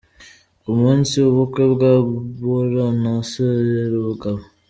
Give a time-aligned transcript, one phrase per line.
[0.61, 1.93] Ku munsi w'ubukwe bwa
[2.41, 4.43] Bora na Serugaba.